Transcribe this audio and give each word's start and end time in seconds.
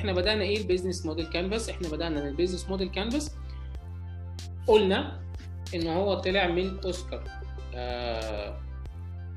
إحنا 0.00 0.12
بدأنا 0.12 0.42
إيه 0.42 0.58
ال 0.58 0.63
business 0.63 1.06
model 1.06 1.26
canvas 1.26 1.68
إحنا 1.68 1.88
بدأنا 1.88 2.28
ال 2.28 2.32
business 2.32 2.68
model 2.68 2.88
canvas 2.88 3.36
قلنا 4.66 5.20
إن 5.74 5.86
هو 5.86 6.14
طلع 6.14 6.46
من 6.46 6.78
أوستر 6.78 7.24
آه 7.74 8.60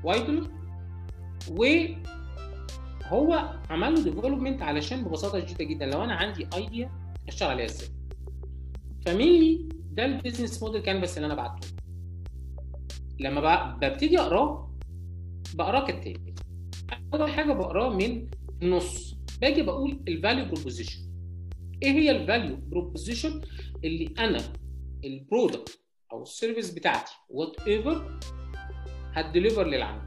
والدر 0.04 0.48
وهو 1.50 3.54
عمل 3.70 3.94
له 3.94 4.02
development 4.02 4.62
علشان 4.62 5.04
ببساطة 5.04 5.46
شديدة 5.46 5.64
جدا. 5.64 5.86
لو 5.86 6.04
أنا 6.04 6.14
عندي 6.14 6.48
idea 6.54 6.90
أشتغل 7.28 7.50
عليها 7.50 7.66
إزاي؟ 7.66 7.88
ف 9.06 9.15
mainly 9.15 9.68
ده 9.92 10.04
ال 10.04 10.10
business 10.10 10.62
model 10.62 10.82
كانفاس 10.82 11.16
اللي 11.16 11.26
أنا 11.26 11.34
بعته. 11.34 11.68
لما 13.20 13.74
ببتدي 13.74 14.20
أقراه 14.20 14.70
بقراه 15.54 15.86
كالتالي. 15.86 16.34
أول 17.14 17.30
حاجة 17.30 17.52
بقراه 17.52 17.88
من 17.88 18.26
النص. 18.62 19.13
باجي 19.40 19.62
بقول 19.62 20.00
ال 20.08 20.14
value 20.14 20.44
proposition 20.44 20.98
إيه 21.82 21.90
هي 21.90 22.10
ال 22.10 22.18
value 22.18 22.56
proposition 22.56 23.40
اللي 23.84 24.14
أنا 24.18 24.40
ال 25.04 25.14
product 25.14 25.80
أو 26.12 26.22
ال 26.22 26.28
service 26.28 26.70
بتاعتي 26.70 27.12
whatever 27.28 27.60
هت 27.66 28.18
deliver 29.12 29.66
للعميل. 29.66 30.02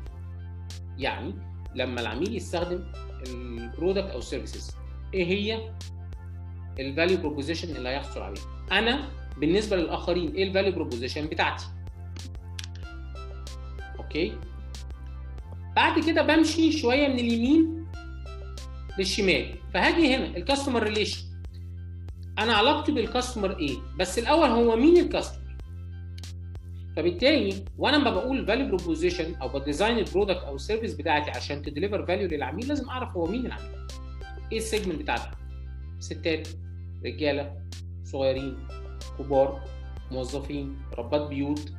يعني 0.98 1.34
لما 1.76 2.02
العميل 2.02 2.36
يستخدم 2.36 2.92
ال 3.28 3.38
product 3.38 4.06
أو 4.10 4.18
ال 4.20 4.26
services 4.26 4.72
إيه 5.14 5.26
هي 5.26 5.72
ال 6.80 6.86
value 6.86 7.18
proposition 7.18 7.76
اللي 7.76 7.90
هيحصل 7.90 8.22
عليه؟ 8.22 8.42
أنا 8.72 9.10
بالنسبة 9.38 9.78
للآخرين 9.78 10.36
إيه 10.36 10.44
ال 10.44 10.48
value 10.48 10.72
proposition 10.72 11.26
بتاعتي؟ 11.26 11.66
okay؟ 14.00 14.34
بعد 15.76 16.06
كده 16.06 16.22
بمشي 16.22 16.72
شوية 16.72 17.08
من 17.08 17.20
اليمين 17.20 17.77
للشمال 18.98 19.56
فهاجي 19.74 20.16
هنا 20.16 20.38
ال 20.38 20.43
customer 20.43 20.84
relation 20.84 21.22
أنا 22.40 22.54
علاقتي 22.54 22.92
بال 22.92 23.05
customer 23.05 23.60
إيه؟ 23.60 23.78
بس 24.00 24.20
الأول 24.20 24.50
هو 24.50 24.76
مين 24.76 24.98
ال 24.98 25.03
customer 25.03 25.48
فبالتالي 26.96 27.66
وأنا 27.78 27.98
لما 27.98 28.10
بقول 28.12 28.46
value 28.48 28.68
proposition 28.68 29.36
أو 29.36 29.48
ب 29.60 29.65
design 29.65 29.98
ال 29.98 30.03
product 30.03 30.40
أو 30.40 30.56
ال 30.56 30.60
service 30.61 30.94
بتاعتي 30.94 31.32
عشان 31.32 31.62
ت 31.62 31.67
deliver 31.67 32.06
value 32.06 32.28
للعميل 32.28 32.68
لازم 32.68 32.90
أعرف 32.90 33.18
هو 33.18 33.26
مين 33.26 33.46
العميل. 33.46 33.88
إيه 34.52 34.58
ال 34.58 34.63
segment 34.63 35.02
بتاعته 35.02 35.30
ستات 36.00 36.48
رجالة 37.06 37.56
صغيرين 38.04 38.58
كبار 39.20 39.62
موظفين 40.12 40.78
ربات 40.98 41.28
بيوت 41.30 41.74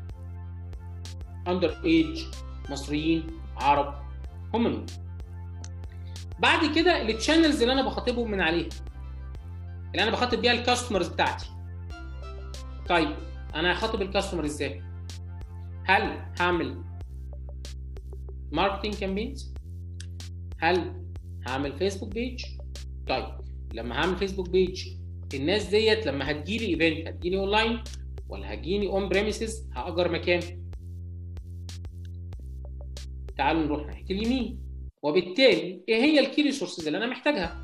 under 1.48 1.84
age 1.84 2.24
مصريين 2.70 3.22
عرب 3.56 3.94
هم 4.54 4.64
مين؟ 4.64 4.86
بعد 6.40 6.74
كده 6.74 7.02
ال 7.02 7.09
channels 7.09 7.62
اللي 7.62 7.72
أنا 7.72 7.82
بخاطبهم 7.82 8.30
من 8.30 8.40
عليها. 8.40 8.68
اللي 9.92 10.02
أنا 10.02 10.10
بخاطب 10.10 10.40
بيها 10.40 10.52
ال 10.52 10.58
customers 10.58 11.08
بتاعتي. 11.08 11.46
طيب 12.88 13.16
أنا 13.54 13.72
هخاطب 13.72 14.02
ال 14.02 14.07
customer 14.07 14.44
إزاي؟ 14.44 14.82
هل 15.84 16.32
هعمل 16.40 16.82
marketing 18.52 18.94
campaigns 18.94 19.54
هل 20.58 21.04
هعمل 21.48 21.76
Facebook 21.78 22.14
page 22.14 22.44
طيب 23.08 23.26
لما 23.74 23.94
هعمل 23.94 24.16
Facebook 24.16 24.50
page 24.50 24.88
الناس 25.34 25.64
ديت 25.66 26.06
لما 26.06 26.30
هتجيلي 26.30 26.66
event 26.66 27.08
هتجيلي 27.08 27.38
اونلاين 27.38 27.80
ولا 28.28 28.54
هتجيني 28.54 28.86
on 28.86 29.08
premises 29.08 29.68
هأجر 29.76 30.12
مكان. 30.12 30.42
تعالوا 33.36 33.62
نروح 33.62 33.86
ناحيه 33.86 34.04
اليمين 34.04 34.67
وبالتالي 35.02 35.80
إيه 35.88 35.96
هي 36.02 36.20
ال 36.20 36.26
key 36.26 36.42
resources 36.42 36.86
اللي 36.86 36.98
أنا 36.98 37.06
محتاجها؟ 37.06 37.56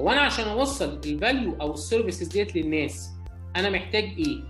هو 0.00 0.10
أنا 0.10 0.20
عشان 0.20 0.44
أوصل 0.48 1.00
ال 1.06 1.14
value 1.14 1.56
أو 1.60 1.74
ال 1.74 1.80
services 1.80 2.28
ديت 2.28 2.56
للناس 2.56 3.10
أنا 3.56 3.70
محتاج 3.70 4.04
إيه؟ 4.04 4.40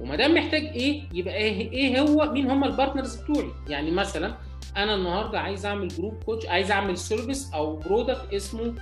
وما 0.00 0.16
دام 0.16 0.34
محتاج 0.34 0.62
إيه 0.62 1.02
يبقى 1.12 1.34
إيه 1.34 1.72
إيه 1.72 2.00
هو 2.00 2.32
مين 2.32 2.50
هم 2.50 2.64
ال 2.64 2.70
partners 2.70 3.16
بتوعي؟ 3.16 3.50
يعني 3.68 3.90
مثلا 3.90 4.34
أنا 4.76 4.94
النهارده 4.94 5.40
عايز 5.40 5.66
أعمل 5.66 5.88
group 5.88 6.22
coach 6.24 6.46
عايز 6.46 6.70
أعمل 6.70 6.98
service 6.98 7.50
أو 7.54 7.76
product 7.76 8.34
اسمه 8.34 8.74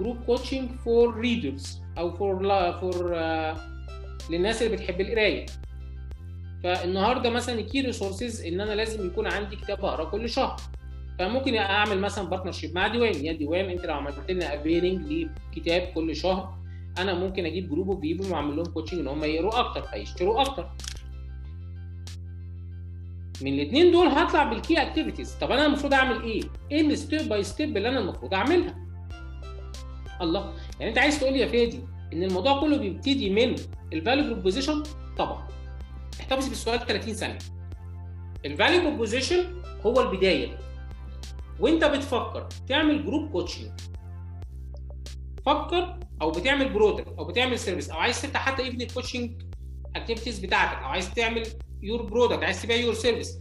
group 0.00 0.16
coaching 0.26 0.70
for 0.84 1.16
readers 1.16 1.80
أو 1.98 2.16
for 2.16 2.42
for 2.80 3.16
للناس 4.30 4.62
اللي 4.62 4.76
بتحب 4.76 5.00
القراية. 5.00 5.46
فالنهارده 6.64 7.30
مثلا 7.30 7.58
ال 7.58 7.63
key 7.63 7.80
resources 7.80 8.44
إن 8.46 8.60
أنا 8.60 8.72
لازم 8.72 9.06
يكون 9.06 9.26
عندي 9.26 9.56
كتاب 9.56 9.84
اقرا 9.84 10.04
كل 10.04 10.28
شهر. 10.28 10.56
فممكن 11.18 11.56
أعمل 11.56 11.98
مثلا 12.00 12.28
partnership 12.28 12.74
مع 12.74 12.86
ديوان. 12.88 13.24
يا 13.26 13.32
ديوان 13.32 13.64
أنت 13.70 13.86
لو 13.86 13.94
عملت 13.94 14.30
لنا 14.30 14.54
offering 14.54 15.28
لكتاب 15.56 15.82
كل 15.82 16.16
شهر 16.16 16.58
أنا 16.98 17.14
ممكن 17.14 17.46
أجيب 17.46 17.68
group 17.70 17.90
of 17.90 17.98
people 17.98 18.32
وأعمل 18.32 18.56
لهم 18.56 18.66
coaching 18.66 19.00
إن 19.00 19.06
هم 19.08 19.24
يقروا 19.24 19.60
أكتر 19.60 19.82
فيشتروا 19.82 20.42
أكتر. 20.42 20.68
من 23.42 23.52
الاثنين 23.54 23.92
دول 23.92 24.06
هطلع 24.06 24.44
بال 24.44 24.59
key 24.59 24.82
activities 24.82 25.34
طب 25.40 25.50
أنا 25.50 25.66
المفروض 25.66 25.94
أعمل 25.94 26.22
إيه؟ 26.22 26.42
إيه 26.70 26.80
ال 26.80 26.90
step 26.90 27.28
by 27.28 27.42
step 27.42 27.76
اللي 27.76 27.88
أنا 27.88 27.98
المفروض 27.98 28.34
أعملها؟ 28.34 28.76
الله. 30.22 30.52
يعني 30.80 30.90
أنت 30.90 30.98
عايز 30.98 31.20
تقول 31.20 31.32
لي 31.32 31.38
يا 31.38 31.46
فادي 31.46 31.80
إن 32.12 32.22
الموضوع 32.22 32.60
كله 32.60 32.76
بيبتدي 32.76 33.30
من 33.30 33.54
ال 33.92 33.97
value 33.97 34.24
proposition 34.34 34.82
طبعا. 35.18 35.48
احتفظ 36.20 36.48
بالسؤال 36.48 36.86
30 36.86 37.14
ثانية. 37.14 37.38
ال 38.44 38.50
value 38.50 38.80
proposition 38.82 39.62
هو 39.86 40.00
البداية. 40.00 40.58
وانت 41.60 41.84
بتفكر 41.84 42.48
تعمل 42.68 43.04
group 43.06 43.30
coaching 43.32 43.70
فكر 45.46 45.98
أو 46.22 46.30
بتعمل 46.30 46.72
product 46.72 47.08
أو 47.18 47.24
بتعمل 47.24 47.58
service 47.58 47.90
أو 47.90 47.98
عايز 47.98 48.22
تفتح 48.22 48.40
حتى 48.40 48.62
even 48.62 48.80
ال 48.80 48.87
coaching 48.87 49.42
activities 49.96 50.38
بتاعتك 50.38 50.78
أو 50.82 50.88
عايز 50.88 51.14
تعمل 51.14 51.42
your 51.82 52.02
product 52.02 52.42
عايز 52.42 52.62
تبيع 52.62 52.76
your 52.76 52.94
service 52.94 53.38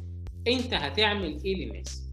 انت 0.48 0.74
هتعمل 0.74 1.44
إيه 1.46 1.56
للناس؟ 1.66 2.04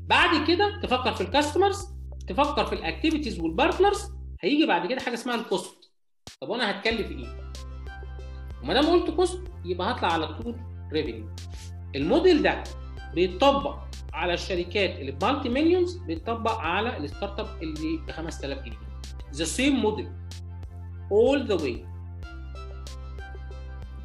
بعد 0.00 0.48
كده 0.48 0.80
تفكر 0.82 1.14
في 1.14 1.20
ال 1.20 1.27
customers 1.27 1.88
تفكر 2.28 2.66
في 2.66 2.72
ال 2.74 2.80
activities 2.80 3.40
وال 3.40 3.54
partners 3.54 4.12
هيجي 4.40 4.66
بعد 4.66 4.88
كده 4.88 5.00
حاجة 5.00 5.14
اسمها 5.14 5.34
ال 5.34 5.46
cost 5.46 5.92
طب 6.40 6.48
وأنا 6.48 6.70
هتكلف 6.70 7.10
إيه؟ 7.10 7.43
وما 8.64 8.74
دام 8.74 8.86
قلت 8.86 9.10
cost 9.10 9.40
يبقى 9.64 9.90
هطلع 9.90 10.12
على 10.12 10.26
طول 10.34 10.56
revenue 10.92 11.26
ال 11.96 12.04
model 12.04 12.42
ده 12.42 12.62
بيتطبق 13.14 13.78
على 14.12 14.34
الشركات 14.34 14.98
اللي 15.00 15.12
ب 15.12 15.18
multi 15.18 15.48
millions 15.48 15.96
بيتطبق 15.96 16.58
على 16.58 16.96
ال 16.96 17.40
startup 17.40 17.46
اللي 17.62 17.96
ب 18.06 18.10
5000 18.10 18.58
جنيه. 18.58 18.76
the 19.34 19.44
same 19.44 19.76
model 19.76 20.10
all 21.12 21.46
the 21.46 21.54
way 21.54 21.84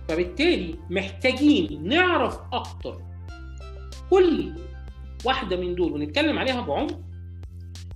فبالتالي 0.08 0.76
محتاجين 0.90 1.88
نعرف 1.88 2.40
أكتر. 2.54 3.02
كل 4.10 4.54
واحدة 5.26 5.58
من 5.58 5.76
دول 5.76 5.92
ونتكلم 5.92 6.40
عليها 6.40 6.62
بعمق 6.62 7.00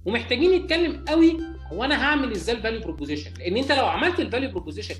ومحتاجين 0.05 0.51
نتكلم 0.63 1.05
قوي 1.07 1.37
هو 1.73 1.83
أنا 1.83 2.03
هعمل 2.03 2.31
إزاي 2.31 2.55
ال 2.55 2.60
value 2.60 2.81
proposition 2.81 3.31
لأن 3.39 3.57
أنت 3.57 3.71
لو 3.71 3.85
عملت 3.85 4.19
ال 4.19 4.25
value 4.25 4.51
proposition 4.51 4.95